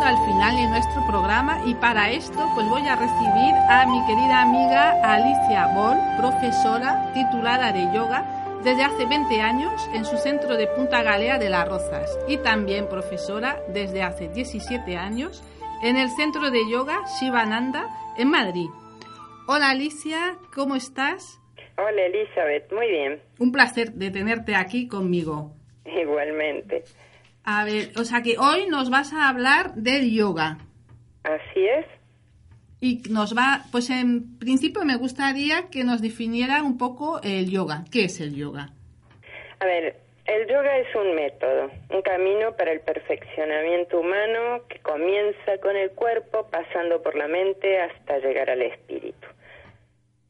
llegando 0.00 0.20
al 0.20 0.26
final 0.26 0.56
de 0.56 0.68
nuestro 0.68 1.06
programa 1.06 1.60
y 1.66 1.74
para 1.74 2.10
esto 2.10 2.48
pues 2.54 2.66
voy 2.68 2.86
a 2.86 2.96
recibir 2.96 3.54
a 3.68 3.86
mi 3.86 4.04
querida 4.06 4.42
amiga 4.42 4.98
Alicia 5.02 5.66
Boll, 5.74 5.98
profesora 6.16 7.12
titulada 7.12 7.72
de 7.72 7.92
yoga 7.94 8.24
desde 8.64 8.84
hace 8.84 9.06
20 9.06 9.40
años 9.40 9.90
en 9.94 10.04
su 10.04 10.16
centro 10.16 10.56
de 10.56 10.66
Punta 10.68 11.02
Galea 11.02 11.38
de 11.38 11.50
las 11.50 11.68
Rozas 11.68 12.18
y 12.28 12.38
también 12.38 12.88
profesora 12.88 13.60
desde 13.68 14.02
hace 14.02 14.28
17 14.28 14.96
años 14.96 15.42
en 15.82 15.96
el 15.96 16.08
centro 16.10 16.50
de 16.50 16.60
yoga 16.70 17.02
Shivananda 17.20 17.86
en 18.16 18.30
Madrid. 18.30 18.68
Hola 19.46 19.70
Alicia, 19.70 20.36
¿cómo 20.54 20.76
estás? 20.76 21.40
Hola 21.76 22.06
Elizabeth, 22.06 22.72
muy 22.72 22.88
bien. 22.88 23.20
Un 23.38 23.52
placer 23.52 23.92
de 23.92 24.10
tenerte 24.10 24.54
aquí 24.54 24.88
conmigo. 24.88 25.52
Igualmente. 25.84 26.84
A 27.44 27.64
ver, 27.64 27.90
o 27.96 28.04
sea 28.04 28.22
que 28.22 28.36
hoy 28.38 28.66
nos 28.68 28.90
vas 28.90 29.12
a 29.12 29.28
hablar 29.28 29.74
del 29.74 30.10
yoga. 30.10 30.58
Así 31.24 31.66
es. 31.66 31.86
Y 32.80 33.02
nos 33.10 33.36
va, 33.36 33.64
pues 33.72 33.90
en 33.90 34.38
principio 34.38 34.84
me 34.84 34.96
gustaría 34.96 35.68
que 35.70 35.84
nos 35.84 36.00
definiera 36.00 36.62
un 36.62 36.78
poco 36.78 37.20
el 37.22 37.50
yoga. 37.50 37.84
¿Qué 37.92 38.04
es 38.04 38.20
el 38.20 38.34
yoga? 38.34 38.70
A 39.58 39.66
ver, 39.66 39.96
el 40.24 40.46
yoga 40.46 40.78
es 40.78 40.94
un 40.94 41.14
método, 41.14 41.70
un 41.90 42.02
camino 42.02 42.56
para 42.56 42.72
el 42.72 42.80
perfeccionamiento 42.80 44.00
humano 44.00 44.62
que 44.68 44.78
comienza 44.78 45.58
con 45.60 45.76
el 45.76 45.90
cuerpo, 45.90 46.48
pasando 46.50 47.02
por 47.02 47.16
la 47.16 47.28
mente 47.28 47.80
hasta 47.80 48.18
llegar 48.18 48.48
al 48.48 48.62
espíritu. 48.62 49.26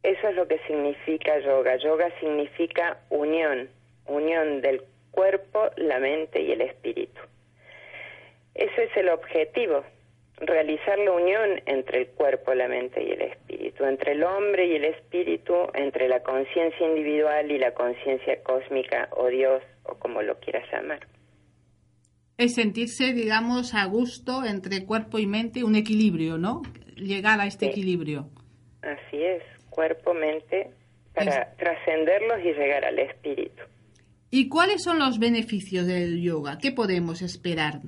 Eso 0.03 0.28
es 0.28 0.34
lo 0.34 0.48
que 0.48 0.58
significa 0.66 1.38
yoga. 1.41 1.77
Yoga 1.77 2.08
significa 2.19 2.98
unión, 3.11 3.69
unión 4.06 4.62
del 4.62 4.83
cuerpo, 5.11 5.70
la 5.77 5.98
mente 5.98 6.41
y 6.41 6.53
el 6.53 6.61
espíritu. 6.61 7.20
Ese 8.55 8.84
es 8.84 8.97
el 8.97 9.08
objetivo, 9.08 9.84
realizar 10.41 10.98
la 10.98 11.12
unión 11.12 11.62
entre 11.66 12.00
el 12.00 12.06
cuerpo, 12.08 12.55
la 12.55 12.69
mente 12.69 13.03
y 13.03 13.11
el 13.11 13.22
espíritu, 13.22 13.84
entre 13.84 14.12
el 14.12 14.25
hombre 14.25 14.66
y 14.66 14.77
el 14.77 14.84
espíritu, 14.84 15.55
entre 15.75 16.08
la 16.08 16.22
conciencia 16.22 16.86
individual 16.86 17.50
y 17.50 17.58
la 17.58 17.72
conciencia 17.75 18.42
cósmica 18.42 19.08
o 19.12 19.28
Dios 19.28 19.62
o 19.84 19.94
como 19.97 20.22
lo 20.22 20.38
quieras 20.41 20.64
llamar. 20.72 21.06
Es 22.38 22.55
sentirse, 22.55 23.12
digamos, 23.12 23.75
a 23.75 23.84
gusto 23.84 24.44
entre 24.47 24.86
cuerpo 24.86 25.19
y 25.19 25.27
mente, 25.27 25.62
un 25.62 25.77
equilibrio, 25.77 26.38
¿no? 26.38 26.62
Llegar 26.97 27.38
a 27.38 27.47
este 27.47 27.66
equilibrio. 27.66 28.31
Así 28.83 29.22
es, 29.22 29.42
cuerpo, 29.69 30.14
mente, 30.14 30.70
para 31.14 31.53
trascenderlos 31.56 32.41
y 32.41 32.53
llegar 32.55 32.84
al 32.86 32.98
espíritu. 32.98 33.62
¿Y 34.32 34.48
cuáles 34.48 34.84
son 34.84 35.00
los 35.00 35.18
beneficios 35.18 35.88
del 35.88 36.22
yoga? 36.22 36.58
¿Qué 36.62 36.70
podemos 36.70 37.20
esperar? 37.20 37.80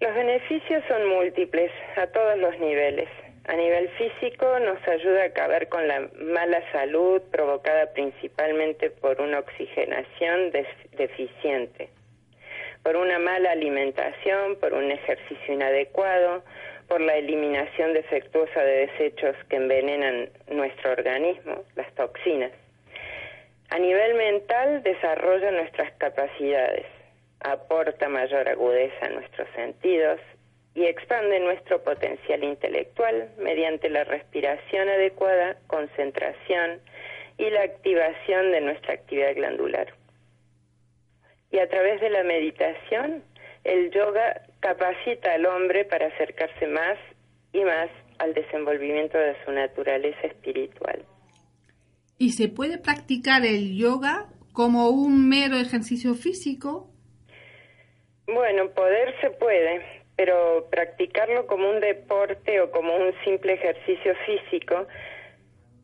Los 0.00 0.14
beneficios 0.14 0.82
son 0.88 1.08
múltiples 1.08 1.70
a 1.96 2.08
todos 2.08 2.36
los 2.38 2.58
niveles. 2.58 3.08
A 3.46 3.54
nivel 3.54 3.88
físico 3.90 4.46
nos 4.58 4.86
ayuda 4.86 5.22
a 5.22 5.26
acabar 5.26 5.68
con 5.68 5.86
la 5.86 6.10
mala 6.20 6.60
salud 6.72 7.22
provocada 7.30 7.92
principalmente 7.92 8.90
por 8.90 9.20
una 9.20 9.38
oxigenación 9.38 10.50
deficiente, 10.96 11.88
por 12.82 12.96
una 12.96 13.18
mala 13.20 13.52
alimentación, 13.52 14.56
por 14.60 14.74
un 14.74 14.90
ejercicio 14.90 15.54
inadecuado, 15.54 16.42
por 16.88 17.00
la 17.00 17.16
eliminación 17.16 17.94
defectuosa 17.94 18.60
de 18.60 18.88
desechos 18.88 19.36
que 19.48 19.56
envenenan 19.56 20.30
nuestro 20.50 20.92
organismo, 20.92 21.62
las 21.76 21.94
toxinas. 21.94 22.52
A 23.70 23.78
nivel 23.78 24.14
mental 24.14 24.82
desarrolla 24.82 25.50
nuestras 25.50 25.92
capacidades, 25.98 26.86
aporta 27.40 28.08
mayor 28.08 28.48
agudeza 28.48 29.06
a 29.06 29.10
nuestros 29.10 29.46
sentidos 29.54 30.20
y 30.74 30.86
expande 30.86 31.38
nuestro 31.40 31.82
potencial 31.82 32.44
intelectual 32.44 33.30
mediante 33.36 33.90
la 33.90 34.04
respiración 34.04 34.88
adecuada, 34.88 35.58
concentración 35.66 36.80
y 37.36 37.50
la 37.50 37.62
activación 37.62 38.52
de 38.52 38.60
nuestra 38.62 38.94
actividad 38.94 39.34
glandular. 39.34 39.92
Y 41.50 41.58
a 41.58 41.68
través 41.68 42.00
de 42.00 42.10
la 42.10 42.22
meditación, 42.22 43.22
el 43.64 43.90
yoga 43.90 44.42
capacita 44.60 45.34
al 45.34 45.44
hombre 45.44 45.84
para 45.84 46.06
acercarse 46.06 46.66
más 46.66 46.98
y 47.52 47.64
más 47.64 47.90
al 48.18 48.32
desenvolvimiento 48.32 49.18
de 49.18 49.36
su 49.44 49.52
naturaleza 49.52 50.26
espiritual. 50.26 51.04
¿Y 52.18 52.32
se 52.32 52.48
puede 52.48 52.78
practicar 52.78 53.46
el 53.46 53.76
yoga 53.76 54.26
como 54.52 54.90
un 54.90 55.28
mero 55.28 55.56
ejercicio 55.56 56.14
físico? 56.14 56.90
Bueno, 58.26 58.70
poder 58.70 59.14
se 59.20 59.30
puede, 59.30 59.82
pero 60.16 60.66
practicarlo 60.68 61.46
como 61.46 61.70
un 61.70 61.78
deporte 61.78 62.60
o 62.60 62.72
como 62.72 62.96
un 62.96 63.14
simple 63.24 63.52
ejercicio 63.52 64.16
físico 64.26 64.88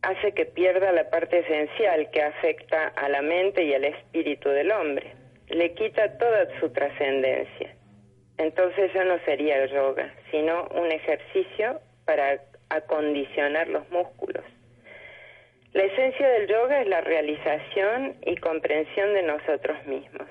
hace 0.02 0.32
que 0.32 0.44
pierda 0.44 0.90
la 0.90 1.08
parte 1.08 1.38
esencial 1.38 2.10
que 2.10 2.20
afecta 2.20 2.88
a 2.88 3.08
la 3.08 3.22
mente 3.22 3.62
y 3.62 3.72
al 3.72 3.84
espíritu 3.84 4.48
del 4.48 4.72
hombre. 4.72 5.12
Le 5.50 5.72
quita 5.74 6.18
toda 6.18 6.48
su 6.58 6.68
trascendencia. 6.70 7.76
Entonces 8.38 8.92
ya 8.92 9.04
no 9.04 9.20
sería 9.24 9.64
yoga, 9.66 10.12
sino 10.32 10.64
un 10.74 10.90
ejercicio 10.90 11.80
para 12.04 12.40
acondicionar 12.70 13.68
los 13.68 13.88
músculos. 13.90 14.33
La 15.74 15.82
esencia 15.82 16.28
del 16.28 16.46
yoga 16.46 16.82
es 16.82 16.88
la 16.88 17.00
realización 17.00 18.14
y 18.24 18.36
comprensión 18.36 19.12
de 19.12 19.22
nosotros 19.24 19.76
mismos. 19.86 20.28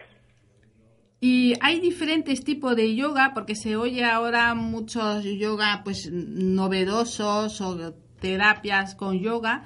Y 1.19 1.53
hay 1.61 1.81
diferentes 1.81 2.45
tipos 2.45 2.77
de 2.77 2.95
yoga, 2.95 3.31
porque 3.33 3.55
se 3.55 3.75
oye 3.75 4.05
ahora 4.05 4.53
muchos 4.55 5.25
yoga 5.25 5.81
pues 5.83 6.09
novedosos 6.11 7.59
o 7.59 7.93
terapias 8.21 8.95
con 8.95 9.19
yoga. 9.19 9.63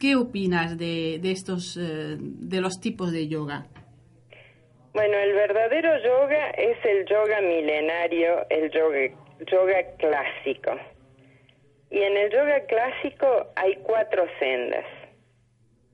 ¿Qué 0.00 0.16
opinas 0.16 0.76
de, 0.76 1.20
de 1.20 1.30
estos, 1.30 1.76
eh, 1.76 2.16
de 2.18 2.60
los 2.60 2.80
tipos 2.80 3.12
de 3.12 3.28
yoga? 3.28 3.66
Bueno, 4.94 5.16
el 5.16 5.32
verdadero 5.32 5.90
yoga 6.02 6.50
es 6.50 6.76
el 6.84 7.06
yoga 7.06 7.40
milenario, 7.40 8.46
el 8.50 8.68
yoga, 8.70 8.98
yoga 9.46 9.78
clásico. 9.96 10.72
Y 11.90 12.02
en 12.02 12.16
el 12.16 12.30
yoga 12.30 12.60
clásico 12.66 13.46
hay 13.56 13.76
cuatro 13.76 14.26
sendas. 14.38 14.84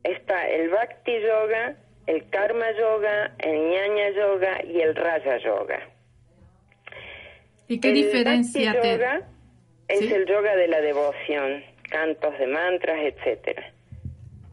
Está 0.03 0.49
el 0.49 0.69
Bhakti 0.69 1.21
Yoga, 1.21 1.77
el 2.07 2.29
Karma 2.31 2.71
Yoga, 2.73 3.35
el 3.39 3.71
Ñaña 3.71 4.11
Yoga 4.11 4.65
y 4.65 4.81
el 4.81 4.95
Raya 4.95 5.39
Yoga. 5.39 5.81
¿Y 7.69 7.81
qué 7.81 7.93
diferencia 7.93 8.73
Bhakti 8.73 8.89
Yoga 8.91 9.29
es 9.89 10.11
el 10.11 10.27
yoga 10.27 10.57
de 10.57 10.69
la 10.69 10.81
devoción, 10.81 11.63
cantos 11.91 12.39
de 12.39 12.47
mantras, 12.47 12.99
etcétera. 13.03 13.73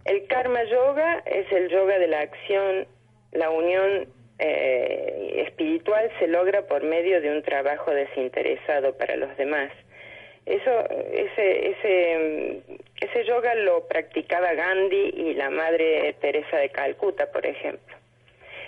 El 0.06 0.25
Karma 0.28 0.63
Yoga 0.63 1.19
es 1.25 1.52
el 1.52 1.69
yoga 1.69 2.00
de 2.00 2.08
la 2.08 2.22
acción, 2.22 2.87
la 3.32 3.49
unión 3.49 4.08
eh, 4.40 5.44
espiritual 5.47 6.11
se 6.20 6.28
logra 6.28 6.66
por 6.66 6.84
medio 6.84 7.22
de 7.22 7.32
un 7.32 7.44
trabajo 7.44 7.91
desinteresado 7.91 8.97
para 8.97 9.16
los 9.16 9.35
demás. 9.37 9.72
Eso, 10.46 10.90
ese, 10.90 11.70
ese, 11.70 12.61
ese 12.99 13.23
yoga 13.26 13.53
lo 13.55 13.88
practicaba 13.88 14.53
Gandhi 14.53 15.14
y 15.16 15.34
la 15.35 15.49
Madre 15.49 16.14
Teresa 16.20 16.58
de 16.58 16.70
Calcuta, 16.70 17.32
por 17.32 17.46
ejemplo. 17.46 17.96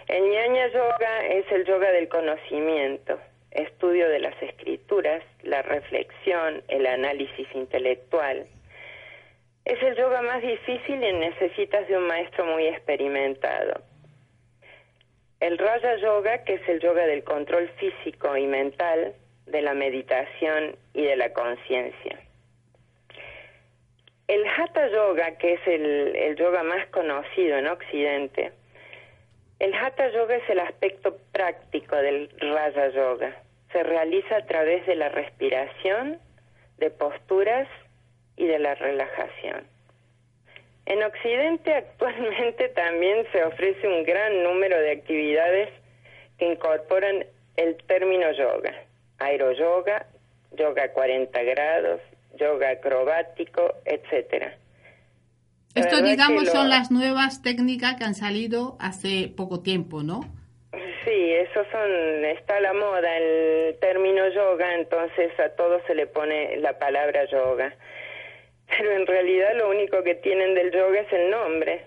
El 0.07 0.29
ñaña 0.29 0.67
yoga 0.67 1.25
es 1.27 1.51
el 1.51 1.65
yoga 1.65 1.91
del 1.91 2.09
conocimiento, 2.09 3.19
estudio 3.51 4.09
de 4.09 4.19
las 4.19 4.39
escrituras, 4.41 5.23
la 5.43 5.61
reflexión, 5.61 6.61
el 6.67 6.85
análisis 6.85 7.47
intelectual. 7.53 8.45
Es 9.65 9.81
el 9.81 9.95
yoga 9.95 10.21
más 10.21 10.41
difícil 10.41 11.03
y 11.03 11.13
necesitas 11.13 11.87
de 11.87 11.97
un 11.97 12.05
maestro 12.07 12.45
muy 12.45 12.67
experimentado. 12.67 13.81
El 15.39 15.57
Raya 15.57 15.95
Yoga, 15.97 16.43
que 16.43 16.53
es 16.55 16.69
el 16.69 16.79
yoga 16.79 17.05
del 17.05 17.23
control 17.23 17.69
físico 17.77 18.35
y 18.37 18.45
mental, 18.45 19.13
de 19.45 19.61
la 19.61 19.73
meditación 19.73 20.75
y 20.93 21.03
de 21.03 21.15
la 21.15 21.33
conciencia. 21.33 22.19
El 24.27 24.45
Hatha 24.47 24.87
Yoga, 24.87 25.37
que 25.37 25.53
es 25.53 25.67
el, 25.67 26.35
yoga 26.37 26.63
más 26.63 26.87
conocido 26.87 27.57
en 27.57 27.67
Occidente, 27.67 28.53
el 29.59 29.73
Hatha 29.73 30.09
Yoga 30.11 30.35
es 30.37 30.49
el 30.49 30.59
aspecto 30.59 31.17
práctico 31.31 31.95
del 31.95 32.29
Raja 32.39 32.89
Yoga. 32.89 33.35
Se 33.71 33.83
realiza 33.83 34.37
a 34.37 34.45
través 34.45 34.85
de 34.85 34.95
la 34.95 35.09
respiración, 35.09 36.19
de 36.77 36.89
posturas 36.89 37.67
y 38.37 38.45
de 38.45 38.59
la 38.59 38.75
relajación. 38.75 39.67
En 40.85 41.03
Occidente 41.03 41.73
actualmente 41.73 42.69
también 42.75 43.25
se 43.31 43.43
ofrece 43.43 43.87
un 43.87 44.03
gran 44.03 44.43
número 44.43 44.79
de 44.79 44.91
actividades 44.91 45.69
que 46.37 46.45
incorporan 46.45 47.25
el 47.57 47.75
término 47.85 48.31
yoga 48.31 48.73
aeroyoga, 49.25 50.07
yoga 50.57 50.91
40 50.91 51.43
grados, 51.43 52.01
yoga 52.39 52.71
acrobático, 52.71 53.75
etcétera. 53.85 54.55
Esto, 55.75 56.03
digamos, 56.03 56.49
son 56.49 56.69
las 56.69 56.91
nuevas 56.91 57.41
técnicas 57.41 57.95
que 57.95 58.03
han 58.03 58.13
salido 58.13 58.77
hace 58.79 59.31
poco 59.35 59.61
tiempo, 59.61 60.03
¿no? 60.03 60.21
Sí, 61.03 61.31
eso 61.33 61.65
son, 61.71 62.25
está 62.25 62.57
a 62.57 62.61
la 62.61 62.73
moda 62.73 63.17
el 63.17 63.75
término 63.79 64.27
yoga, 64.29 64.75
entonces 64.75 65.37
a 65.39 65.49
todo 65.49 65.81
se 65.87 65.95
le 65.95 66.05
pone 66.05 66.57
la 66.57 66.77
palabra 66.77 67.25
yoga. 67.25 67.73
Pero 68.69 68.91
en 68.91 69.07
realidad 69.07 69.55
lo 69.55 69.69
único 69.69 70.03
que 70.03 70.15
tienen 70.15 70.53
del 70.53 70.71
yoga 70.71 71.01
es 71.01 71.11
el 71.11 71.29
nombre. 71.31 71.85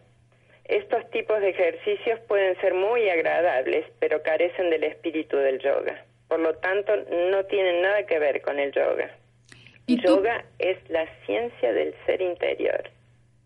Estos 0.64 1.08
tipos 1.10 1.40
de 1.40 1.50
ejercicios 1.50 2.18
pueden 2.26 2.60
ser 2.60 2.74
muy 2.74 3.08
agradables, 3.08 3.86
pero 4.00 4.22
carecen 4.22 4.68
del 4.68 4.84
espíritu 4.84 5.36
del 5.36 5.60
yoga. 5.60 6.04
Por 6.28 6.40
lo 6.40 6.55
tanto, 6.56 6.93
no 7.31 7.44
tienen 7.44 7.82
nada 7.82 8.05
que 8.06 8.19
ver 8.19 8.43
con 8.43 8.58
el 8.58 8.73
yoga. 8.73 9.11
¿Y 9.87 10.02
yoga 10.02 10.44
es 10.58 10.78
la 10.90 11.06
ciencia 11.25 11.73
del 11.73 11.94
ser 12.06 12.20
interior. 12.20 12.90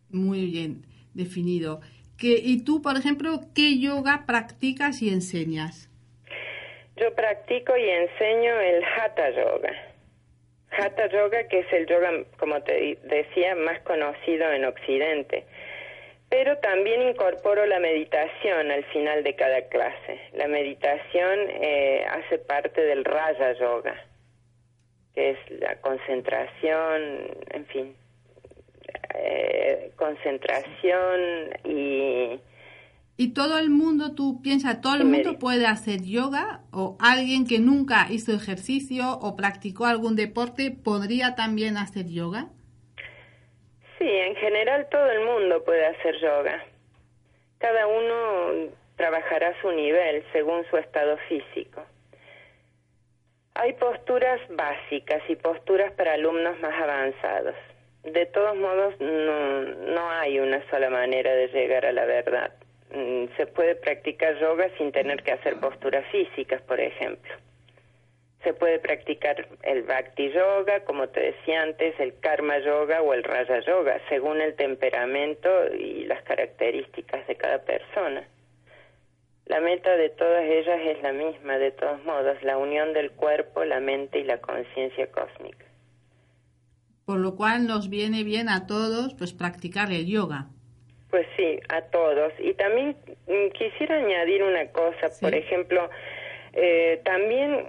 Muy 0.09 0.47
bien 0.47 0.87
definido. 1.13 1.81
¿Y 2.19 2.65
tú, 2.65 2.83
por 2.83 2.97
ejemplo, 2.97 3.41
qué 3.55 3.79
yoga 3.79 4.25
practicas 4.27 5.03
y 5.03 5.11
enseñas? 5.11 5.89
Yo 6.97 7.15
practico 7.15 7.77
y 7.77 7.89
enseño 7.89 8.61
el 8.61 8.85
Hatha 8.85 9.31
Yoga. 9.31 9.73
Hatha 10.71 11.09
Yoga, 11.09 11.49
que 11.49 11.61
es 11.61 11.73
el 11.73 11.87
yoga, 11.87 12.11
como 12.39 12.63
te 12.63 12.99
decía, 13.05 13.55
más 13.57 13.81
conocido 13.81 14.53
en 14.53 14.67
Occidente 14.67 15.47
pero 16.31 16.57
también 16.59 17.03
incorporo 17.09 17.67
la 17.67 17.81
meditación 17.81 18.71
al 18.71 18.85
final 18.85 19.25
de 19.25 19.35
cada 19.35 19.63
clase. 19.69 20.21
La 20.33 20.47
meditación 20.47 21.39
eh, 21.61 22.05
hace 22.09 22.39
parte 22.39 22.81
del 22.81 23.05
Raya 23.05 23.53
Yoga, 23.59 23.95
que 25.13 25.31
es 25.31 25.39
la 25.61 25.81
concentración, 25.81 27.03
en 27.51 27.67
fin, 27.67 27.97
eh, 29.15 29.91
concentración 29.97 31.21
y... 31.65 32.41
¿Y 33.17 33.35
todo 33.35 33.59
el 33.59 33.69
mundo, 33.69 34.15
tú 34.15 34.41
piensas, 34.41 34.81
todo 34.81 34.95
el 34.95 35.05
mundo 35.05 35.39
puede 35.39 35.67
hacer 35.67 36.03
yoga? 36.05 36.63
¿O 36.71 36.97
alguien 37.01 37.47
que 37.47 37.59
nunca 37.59 38.07
hizo 38.09 38.33
ejercicio 38.33 39.19
o 39.19 39.37
practicó 39.37 39.85
algún 39.85 40.17
deporte 40.17 40.71
podría 40.71 41.35
también 41.35 41.77
hacer 41.77 42.09
yoga? 42.09 42.49
Sí, 44.01 44.09
en 44.09 44.35
general 44.37 44.89
todo 44.91 45.11
el 45.11 45.21
mundo 45.27 45.63
puede 45.63 45.85
hacer 45.85 46.17
yoga. 46.21 46.65
Cada 47.59 47.87
uno 47.87 48.71
trabajará 48.97 49.49
a 49.49 49.61
su 49.61 49.71
nivel 49.73 50.25
según 50.33 50.65
su 50.71 50.79
estado 50.79 51.19
físico. 51.29 51.85
Hay 53.55 53.75
posturas 53.75 54.41
básicas 54.49 55.23
y 55.29 55.37
posturas 55.37 55.93
para 55.93 56.15
alumnos 56.15 56.59
más 56.61 56.73
avanzados. 56.83 57.55
De 58.05 58.25
todos 58.25 58.57
modos, 58.57 58.95
no, 59.01 59.61
no 59.65 60.11
hay 60.13 60.41
una 60.41 60.67
sola 60.71 60.89
manera 60.89 61.35
de 61.35 61.49
llegar 61.49 61.85
a 61.85 61.93
la 61.93 62.07
verdad. 62.07 62.55
Mm, 62.95 63.27
se 63.37 63.47
puede 63.49 63.75
practicar 63.75 64.39
yoga 64.39 64.71
sin 64.79 64.93
tener 64.93 65.23
que 65.23 65.33
hacer 65.33 65.61
posturas 65.61 66.07
físicas, 66.11 66.63
por 66.63 66.81
ejemplo. 66.81 67.35
Se 68.43 68.55
puede 68.55 68.79
practicar 68.79 69.47
el 69.63 69.83
Bhakti 69.83 70.31
Yoga, 70.33 70.85
como 70.85 71.09
te 71.09 71.21
decía 71.21 71.63
antes, 71.63 71.99
el 72.01 72.19
Karma 72.21 72.59
Yoga 72.59 73.03
o 73.03 73.13
el 73.13 73.23
Raya 73.23 73.61
Yoga, 73.61 74.01
según 74.09 74.41
el 74.41 74.55
temperamento 74.55 75.49
y 75.75 76.05
las 76.07 76.23
características 76.23 77.27
de 77.27 77.37
cada 77.37 77.59
persona. 77.63 78.27
La 79.51 79.61
meta 79.61 79.97
de 79.97 80.11
todas 80.11 80.45
ellas 80.45 80.81
es 80.87 81.03
la 81.03 81.13
misma, 81.13 81.59
de 81.59 81.73
todos 81.73 82.03
modos, 82.05 82.41
la 82.43 82.57
unión 82.57 82.93
del 82.93 83.11
cuerpo, 83.11 83.65
la 83.65 83.81
mente 83.81 84.21
y 84.21 84.25
la 84.25 84.39
conciencia 84.39 85.11
cósmica. 85.11 85.67
Por 87.05 87.19
lo 87.19 87.35
cual 87.35 87.67
nos 87.67 87.91
viene 87.91 88.23
bien 88.23 88.49
a 88.49 88.69
todos 88.69 89.15
pues 89.15 89.33
practicar 89.33 89.91
el 89.91 90.07
yoga. 90.07 90.47
Pues 91.11 91.27
sí, 91.37 91.59
a 91.69 91.83
todos. 91.83 92.33
Y 92.39 92.55
también 92.55 92.97
mm, 93.27 93.51
quisiera 93.59 93.97
añadir 93.97 94.45
una 94.45 94.69
cosa, 94.69 95.11
por 95.21 95.35
ejemplo, 95.35 95.91
eh, 96.53 97.01
también 97.05 97.67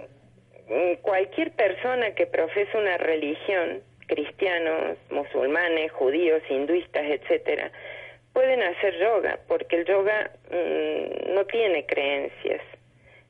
cualquier 1.02 1.52
persona 1.52 2.14
que 2.14 2.26
profesa 2.26 2.78
una 2.78 2.96
religión, 2.96 3.82
cristianos, 4.06 4.96
musulmanes, 5.10 5.92
judíos, 5.92 6.42
hinduistas, 6.48 7.04
etcétera, 7.04 7.70
pueden 8.32 8.62
hacer 8.62 8.98
yoga, 8.98 9.38
porque 9.48 9.76
el 9.76 9.84
yoga 9.84 10.30
mm, 10.50 11.34
no 11.34 11.44
tiene 11.46 11.84
creencias. 11.86 12.62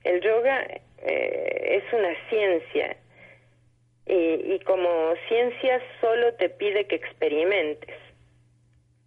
El 0.05 0.21
yoga 0.21 0.67
eh, 1.05 1.83
es 1.83 1.93
una 1.93 2.15
ciencia 2.29 2.97
y, 4.07 4.55
y 4.55 4.61
como 4.65 5.15
ciencia 5.29 5.81
solo 6.01 6.35
te 6.35 6.49
pide 6.49 6.87
que 6.87 6.97
experimentes. 6.97 7.97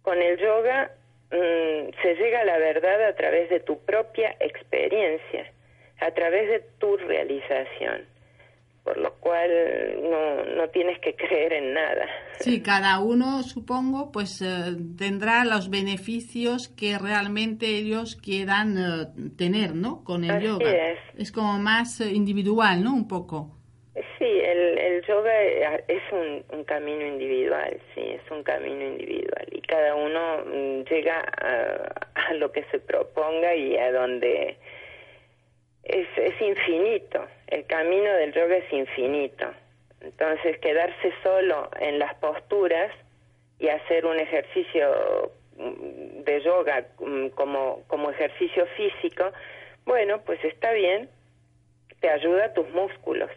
Con 0.02 0.20
el 0.20 0.38
yoga 0.38 0.90
mm, 1.30 1.90
se 2.02 2.14
llega 2.16 2.40
a 2.40 2.44
la 2.44 2.58
verdad 2.58 3.04
a 3.04 3.14
través 3.14 3.48
de 3.50 3.60
tu 3.60 3.78
propia 3.84 4.36
experiencia, 4.40 5.50
a 6.00 6.10
través 6.10 6.48
de 6.48 6.60
tu 6.78 6.96
realización 6.98 8.15
por 8.86 8.98
lo 8.98 9.12
cual 9.14 9.50
no, 10.00 10.44
no 10.44 10.68
tienes 10.68 11.00
que 11.00 11.16
creer 11.16 11.54
en 11.54 11.74
nada. 11.74 12.06
Sí, 12.38 12.62
cada 12.62 13.00
uno, 13.00 13.42
supongo, 13.42 14.12
pues 14.12 14.40
eh, 14.42 14.76
tendrá 14.96 15.44
los 15.44 15.70
beneficios 15.70 16.68
que 16.68 16.96
realmente 16.96 17.66
ellos 17.66 18.14
quieran 18.14 18.78
eh, 18.78 19.06
tener, 19.36 19.74
¿no? 19.74 20.04
Con 20.04 20.22
el 20.22 20.40
yoga. 20.40 20.70
Es. 20.70 20.98
es 21.18 21.32
como 21.32 21.58
más 21.58 22.00
eh, 22.00 22.12
individual, 22.12 22.84
¿no? 22.84 22.94
Un 22.94 23.08
poco. 23.08 23.50
Sí, 24.18 24.24
el, 24.24 24.78
el 24.78 25.02
yoga 25.04 25.34
es 25.88 26.02
un, 26.12 26.44
un, 26.56 26.64
camino 26.64 27.04
individual, 27.06 27.80
sí, 27.94 28.02
es 28.02 28.30
un 28.30 28.44
camino 28.44 28.84
individual 28.84 29.46
y 29.50 29.60
cada 29.62 29.94
uno 29.96 30.44
mm, 30.44 30.82
llega 30.84 31.24
a, 31.40 32.28
a 32.28 32.34
lo 32.34 32.52
que 32.52 32.62
se 32.70 32.78
proponga 32.78 33.54
y 33.56 33.76
a 33.76 33.90
donde 33.90 34.58
es, 35.88 36.08
es 36.16 36.40
infinito, 36.40 37.26
el 37.46 37.64
camino 37.66 38.12
del 38.14 38.32
yoga 38.32 38.56
es 38.56 38.72
infinito. 38.72 39.46
Entonces, 40.00 40.58
quedarse 40.58 41.12
solo 41.22 41.70
en 41.80 41.98
las 41.98 42.14
posturas 42.16 42.92
y 43.58 43.68
hacer 43.68 44.04
un 44.04 44.18
ejercicio 44.18 45.32
mm, 45.56 46.24
de 46.24 46.42
yoga 46.44 46.86
mm, 46.98 47.28
como, 47.28 47.82
como 47.86 48.10
ejercicio 48.10 48.66
físico, 48.76 49.32
bueno, 49.84 50.20
pues 50.22 50.42
está 50.44 50.72
bien, 50.72 51.08
te 52.00 52.10
ayuda 52.10 52.46
a 52.46 52.52
tus 52.52 52.68
músculos, 52.70 53.30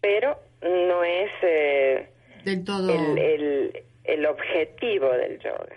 pero 0.00 0.38
no 0.62 1.04
es 1.04 1.30
eh, 1.42 2.08
del 2.44 2.64
todo 2.64 2.92
el, 2.92 3.18
el, 3.18 3.82
el 4.04 4.26
objetivo 4.26 5.10
del 5.12 5.38
yoga. 5.38 5.76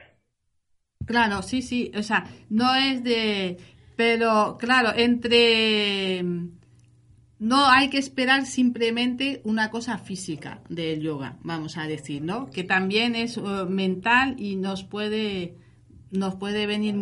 Claro, 1.06 1.42
sí, 1.42 1.62
sí, 1.62 1.92
o 1.98 2.04
sea, 2.04 2.24
no 2.50 2.75
es 2.75 3.04
de 3.04 3.58
pero 4.00 4.56
claro, 4.58 4.94
entre... 4.96 6.22
No 7.38 7.70
hay 7.70 7.89
que 7.89 7.98
esperar 7.98 8.46
simplemente 8.46 9.41
una 9.44 9.70
cosa 9.72 9.98
física 9.98 10.62
del 10.70 11.01
yoga, 11.01 11.36
vamos 11.41 11.77
a 11.77 11.86
decir, 11.86 12.22
¿no? 12.22 12.50
Que 12.50 12.63
también 12.63 13.15
es 13.15 13.36
eh, 13.36 13.41
mental 13.68 14.36
y 14.38 14.56
nos 14.56 14.86
puede, 14.86 15.56
nos 16.12 16.36
puede 16.36 16.65
venir 16.65 16.96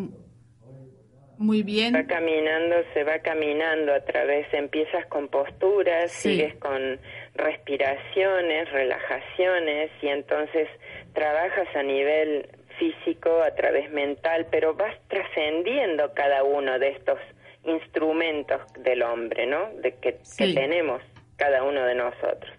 muy 1.38 1.62
bien. 1.62 1.94
Va 1.94 2.04
caminando, 2.06 2.78
se 2.96 3.04
va 3.04 3.20
caminando 3.20 3.94
a 3.94 4.00
través, 4.00 4.52
empiezas 4.52 5.06
con 5.06 5.28
posturas, 5.28 6.12
sigues 6.12 6.56
con 6.56 7.00
respiraciones, 7.36 8.72
relajaciones 8.72 9.92
y 10.02 10.08
entonces 10.08 10.68
trabajas 11.14 11.68
a 11.76 11.84
nivel 11.84 12.57
físico, 12.78 13.42
a 13.42 13.54
través 13.56 13.92
mental, 13.92 14.48
pero 14.52 14.74
vas 14.74 14.96
trascendiendo 15.08 16.14
cada 16.14 16.44
uno 16.44 16.80
de 16.80 16.90
estos 16.90 17.20
instrumentos 17.64 18.62
del 18.80 19.04
hombre, 19.04 19.46
¿no? 19.46 19.70
De 19.82 19.96
que, 19.96 20.20
tenemos 20.38 21.02
cada 21.36 21.64
uno 21.64 21.84
de 21.84 21.96
nosotros 21.96 22.52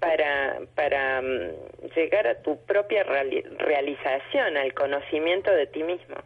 para 0.00 0.60
para 0.74 1.22
mm, 1.22 1.94
llegar 1.94 2.26
a 2.26 2.42
tu 2.42 2.58
propia 2.64 3.02
realización, 3.04 4.56
al 4.56 4.72
conocimiento 4.74 5.50
de 5.50 5.66
ti 5.66 5.82
mismo. 5.82 6.16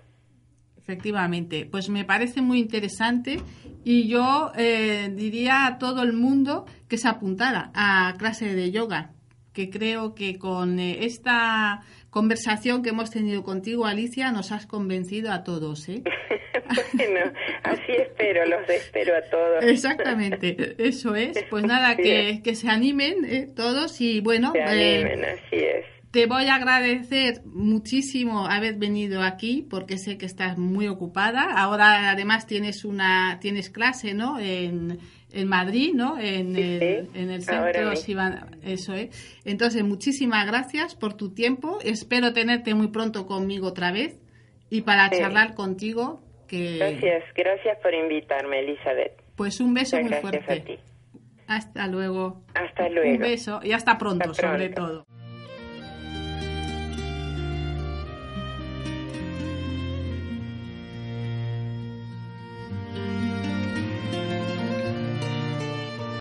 Efectivamente, 0.89 1.67
pues 1.71 1.91
me 1.91 2.05
parece 2.05 2.41
muy 2.41 2.61
interesante 2.61 3.37
y 3.85 4.09
yo 4.09 4.53
eh, 4.57 5.11
diría 5.13 5.67
a 5.67 5.79
todo 5.79 6.03
el 6.03 6.15
mundo 6.15 6.65
que 6.89 6.97
se 6.97 7.09
apuntara 7.09 7.71
a 7.75 8.15
clase 8.19 8.55
de 8.55 8.71
yoga, 8.71 9.11
que 9.53 9.69
creo 9.69 10.15
que 10.15 10.39
con 10.39 10.79
eh, 10.79 11.05
esta 11.05 11.83
conversación 12.11 12.83
que 12.83 12.91
hemos 12.91 13.11
tenido 13.11 13.43
contigo, 13.43 13.87
Alicia, 13.87 14.33
nos 14.33 14.53
has 14.53 14.67
convencido 14.67 15.33
a 15.33 15.45
todos. 15.45 15.89
¿eh? 15.89 16.03
bueno, 16.95 17.33
así 17.63 17.93
espero, 17.93 18.47
los 18.47 18.69
espero 18.69 19.17
a 19.17 19.23
todos. 19.23 19.65
Exactamente, 19.65 20.77
eso 20.79 21.15
es. 21.15 21.45
Pues 21.51 21.65
nada, 21.65 21.97
que, 21.97 22.41
que, 22.43 22.55
se 22.55 22.69
animen 22.69 23.25
¿eh? 23.25 23.49
todos 23.55 24.01
y 24.01 24.21
bueno. 24.21 24.53
Se 24.53 24.63
animen, 24.63 25.25
así 25.25 25.57
es. 25.57 25.85
Te 26.11 26.25
voy 26.25 26.47
a 26.47 26.55
agradecer 26.55 27.43
muchísimo 27.45 28.47
haber 28.47 28.77
venido 28.77 29.23
aquí 29.23 29.67
porque 29.69 29.99
sé 29.99 30.17
que 30.17 30.25
estás 30.25 30.57
muy 30.57 30.89
ocupada. 30.89 31.43
Ahora 31.55 32.11
además 32.11 32.47
tienes 32.47 32.87
una 32.87 33.39
tienes 33.41 33.69
clase, 33.69 34.15
¿no? 34.15 34.39
En, 34.39 34.99
en 35.33 35.49
Madrid, 35.49 35.93
¿no? 35.95 36.19
En, 36.19 36.57
el, 36.57 37.09
en 37.15 37.31
el 37.31 37.43
centro 37.43 37.93
eso 38.63 38.95
es. 38.95 39.41
Entonces, 39.45 39.85
muchísimas 39.85 40.47
gracias 40.47 40.95
por 40.95 41.15
tu 41.15 41.35
tiempo. 41.35 41.79
Espero 41.85 42.33
tenerte 42.33 42.75
muy 42.75 42.89
pronto 42.89 43.27
conmigo 43.27 43.69
otra 43.69 43.93
vez 43.93 44.21
y 44.71 44.83
para 44.83 45.11
charlar 45.11 45.55
contigo 45.55 46.21
Que... 46.47 46.79
Gracias, 46.79 47.25
gracias 47.35 47.79
por 47.83 47.95
invitarme, 47.95 48.61
Elizabeth. 48.61 49.23
Pues 49.37 49.61
un 49.61 49.75
beso 49.75 49.97
muy 49.99 50.09
gracias 50.09 50.45
fuerte. 50.45 50.53
A 50.53 50.65
ti. 50.65 50.79
Hasta 51.47 51.87
luego. 51.87 52.43
Hasta 52.55 52.89
luego. 52.89 53.11
Un 53.11 53.19
beso 53.19 53.61
y 53.63 53.73
hasta 53.73 53.97
pronto, 53.99 54.31
Hasta 54.31 54.43
pronto. 54.43 54.59
sobre 54.59 54.75
todo. 54.75 55.07